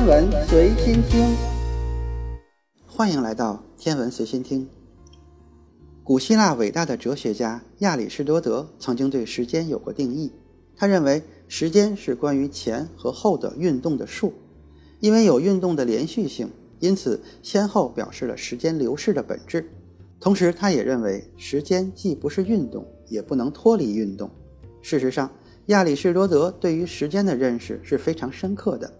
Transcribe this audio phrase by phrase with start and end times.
[0.00, 1.36] 天文随心听，
[2.86, 4.66] 欢迎来到天文随心听。
[6.02, 10.32] 古希腊伟大的哲学家亚里士多德曾经对时间有过定义，
[10.74, 14.32] 他认为时间是关于前和后的运动的数，
[15.00, 16.48] 因为有运动的连续性，
[16.78, 19.70] 因此先后表示了时间流逝的本质。
[20.18, 24.30] 同时，他也认为时间既不是运动，也不能脱离运动。
[24.80, 25.30] 事实上，
[25.66, 28.90] 亚里士多德对于时间的认识是非常深刻的。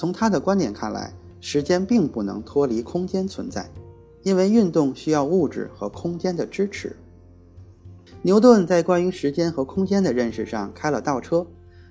[0.00, 3.68] 从他的观点看来，时间并不能脱离空间存在，
[4.22, 6.96] 因为运动需要物质和空间的支持。
[8.22, 11.46] 牛顿在关于时间和空间的认识上开了倒车，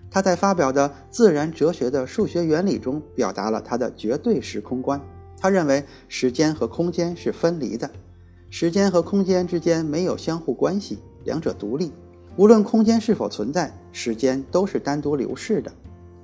[0.10, 5.00] 他在发表的《自然哲学的数学原理》中表达了他的绝对时空观。
[5.38, 7.88] 他认为时间和空间是分离的，
[8.50, 11.92] 时间和空间之间没有相互关系，两者独立。
[12.38, 15.72] 无论空间是否存在，时间都是单独流逝的。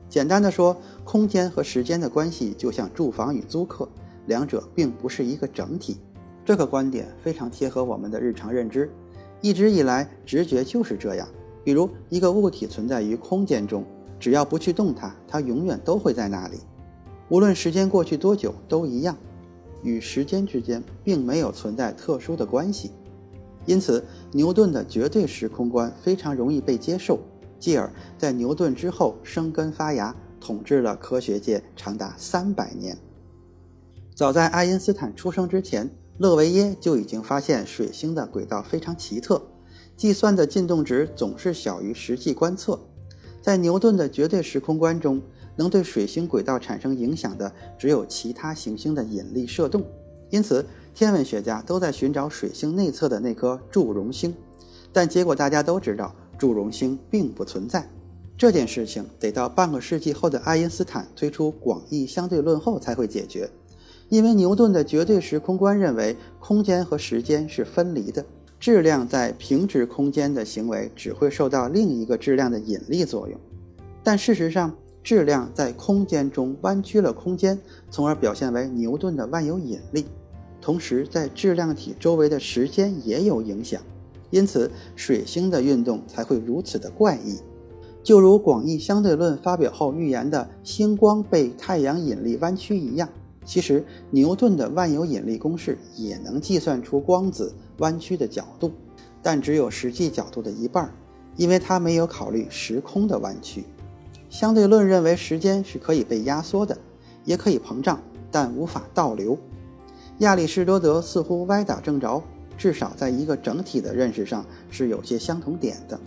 [0.08, 3.88] 简单的说，空间和时间的关系就像住房与租客，
[4.28, 5.98] 两者并不是一个整体。
[6.46, 8.90] 这个观点非常贴合我们的日常认知。
[9.42, 11.28] 一直以来，直觉就是这样。
[11.64, 13.84] 比如，一个物体存在于空间中，
[14.20, 16.60] 只要不去动它，它永远都会在那里。
[17.30, 19.18] 无论时间过去多久，都一样。
[19.82, 22.92] 与时间之间并没有存在特殊的关系。
[23.66, 27.20] 因此，牛顿的绝对时空观非常容易被接受，
[27.66, 32.96] 继而在牛顿之后生根发芽，统治了科学界长达三百年。
[34.14, 39.42] 早在爱因斯坦出生之前，勒维耶就已经发现水星的轨道非常奇特，
[39.98, 42.80] 计算的进动值总是小于实际观测。
[43.42, 45.20] 在牛顿的绝对时空观中，
[45.56, 49.84] 能对水星轨道产生影响的只有其他行星的引力射动，
[50.30, 50.64] 因此。
[50.94, 54.34] 天文学家都在寻找水星内侧的那颗祝融星，
[54.94, 57.88] 但结果大家都知道，祝融星并不存在。
[58.38, 63.50] 这件事情得到半个世纪后的爱因斯坦推出广义相对论后才会解决。
[64.10, 68.24] 因为牛顿的绝对时空观认为，空间和时间是分离的，
[68.60, 73.40] 质量在平直空间的行为只会受到另一个质量的引力作用。
[74.04, 77.58] 但事实上，质量在空间中弯曲了空间，
[77.90, 80.06] 从而表现为牛顿的万有引力。
[80.62, 83.82] 同时，在质量体周围的时间也有影响，
[84.36, 87.40] 因此水星的运动才会如此的怪异。
[88.04, 93.08] 就如广义相对论发表后预言的星光被太阳引力弯曲一样，
[93.46, 98.74] 其实牛顿的万有引力公式也能计算出光子弯曲的角度，
[99.24, 100.94] 但只有实际角度的一半，
[101.38, 103.64] 因为它没有考虑时空的弯曲。
[104.30, 106.78] 相对论认为时间是可以被压缩的，
[107.24, 107.98] 也可以膨胀，
[108.30, 109.38] 但无法倒流。
[110.20, 112.22] 亚里士多德似乎歪打正着，
[112.58, 116.00] 至少在一个整体的认识上是有些相同点的。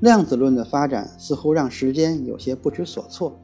[0.00, 3.38] 量子论的发展似乎让时间有些不知所措，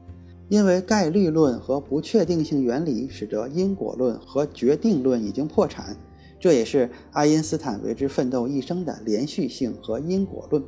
[0.49, 5.95] 因为概率论和不确定性原理使得因果论和决定论已经破产，
[6.39, 10.61] 这也是爱因斯坦为之奋斗一生的连续性和因果论。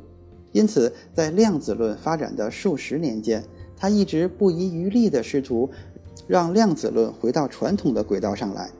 [0.52, 3.44] 因此，在量子论发展的数十年间，
[3.76, 5.68] 他一直不遗余力地试图
[6.26, 8.70] 让量子论回到传统的轨道上来。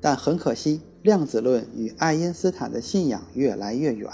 [0.00, 4.08] 但很可惜，量子论与爱因斯坦的信仰越来越远，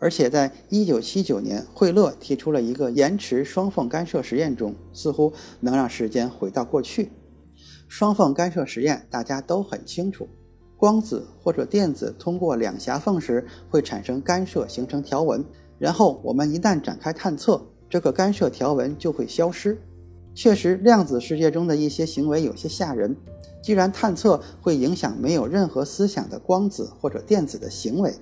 [0.00, 7.12] 而且在1979年，惠勒提出了一个延迟双缝干涉实验中，似乎能让时间回到过去。
[7.86, 10.28] 双缝干涉实验大家都很清楚，
[10.76, 15.44] 光子或者电子通过两狭缝时会产生干涉，形成条纹，
[15.78, 19.80] 然后我们一旦展开探测，这个干涉条纹就会消失。
[20.34, 23.16] 确实，量子世界中的一些行为有些吓人。
[23.62, 28.14] 既然探测会影响没有任何思想的光子或者电子的行为，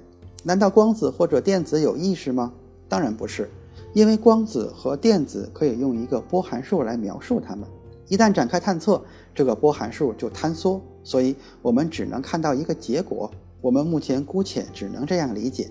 [0.43, 2.53] 难道光子或者电子有意识吗？
[2.89, 3.51] 当然不是，
[3.93, 7.69] 因为光子和电子可以用一个波函数来描述它们。
[8.09, 9.03] 一旦展开探测，
[9.35, 13.31] 这个波函数就坍缩，所以我们只能看到一个结果。
[13.61, 15.71] 我们目前姑且只能这样理解。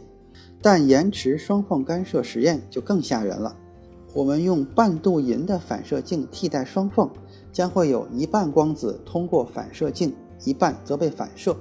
[0.62, 3.56] 但延迟双缝干涉实验就更吓人了。
[4.14, 7.10] 我们用半镀银的反射镜替代双缝。
[7.56, 10.14] 将会有一半光子通过反射镜，
[10.44, 11.56] 一半则被反射，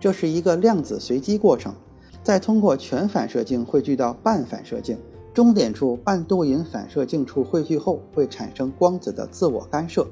[0.00, 1.74] 这是一个量子随机过程。
[2.22, 4.96] 再通过全反射镜汇聚到半反射镜，
[5.34, 10.06] 终点处半镀银反射镜处汇聚后，会产生光子的自我干涉。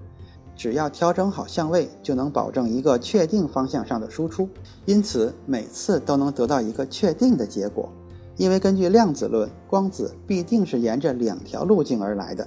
[0.55, 4.46] 只要调整好相位，就能保证一个确定方向上的输出。
[4.84, 7.88] 因此，每次都能得到一个确定的结果。
[8.37, 12.46] 因为根据量子论，光子必定是沿着两条路径而来的。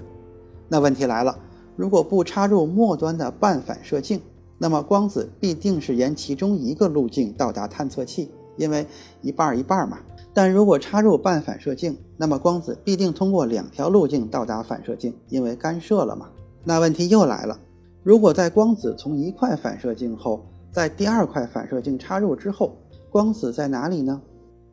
[0.69, 1.35] 那问题来了。
[1.75, 4.21] 如果不插入末端的半反射镜，
[4.57, 8.85] 那么光子必定是沿其中一个路径到达探测器，因为
[9.21, 9.99] 一半一半嘛。
[10.33, 16.29] 但如果插入半反射镜，那么光子必定通过两条路径到达反射镜，因为干涉了嘛。
[16.63, 17.59] 那问题又来了，
[18.03, 22.75] 如果在光子从一块反射镜后，在第二块反射镜插入之后，
[23.09, 24.21] 光子在哪里呢？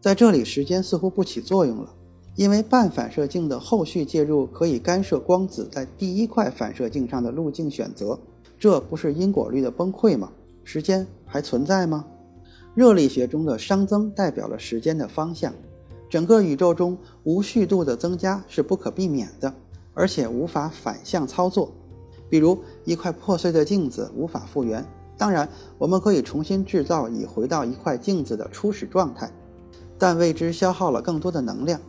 [0.01, 1.89] 在这里，时间似乎不起作用了，
[2.35, 8.19] 因为半反射镜的后续介入可以干涉光子在第一块反射镜上的路径选择。
[8.59, 10.31] 这不是因果律的崩溃吗？
[10.65, 12.05] 时间还存在吗？
[12.75, 15.53] 热力学中的熵增代表了时间的方向。
[16.09, 19.53] 整个宇宙中无序度的增加是不可避免的，
[19.95, 21.73] 而且无法反向操作。
[22.31, 24.83] 比如一块破碎的镜子无法复原，
[25.19, 25.47] 当然
[25.77, 29.31] 我们可以重新制造以回到一块镜子的初始状态，
[29.99, 31.81] 但为之消耗了更多的能量，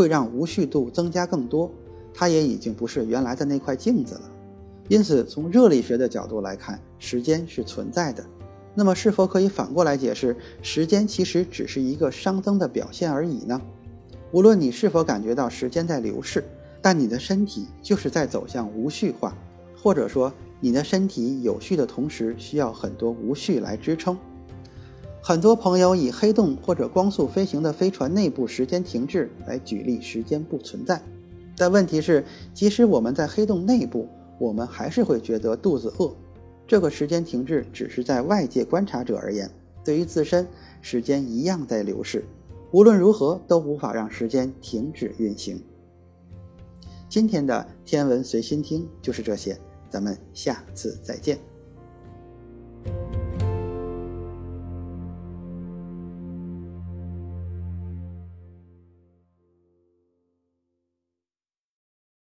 [0.00, 1.70] 会让无序度增加更多。
[2.14, 4.22] 它也已经不是原来的那块镜子了。
[4.88, 8.24] 因此，从热力学的角度来看，时间是存在的。
[8.74, 13.60] 那么，是否可以反过来解释，时间其实只是一个熵增的表现而已呢？
[14.32, 16.42] 无论你是否感觉到时间在流逝，
[16.80, 19.36] 但你的身体就是在走向无序化，
[19.76, 24.16] 或者说，你的身体有序的同时，需要很多无序来支撑。
[25.22, 31.00] 很多朋友以黑洞或者光速飞行的飞船内部时间停滞来举例时间不存在，
[31.56, 32.24] 但问题是，
[32.54, 34.08] 即使我们在黑洞内部，
[34.38, 36.10] 我们还是会觉得肚子饿，
[36.66, 39.48] 这个时间停滞只是在外界观察者而言，
[39.84, 40.46] 对于自身，
[40.80, 42.24] 时间一样在流逝。
[42.72, 45.62] 无论如何，都无法让时间停止运行。
[47.10, 49.58] 今天的天文随心听就是这些，
[49.90, 51.49] 咱们下次再见。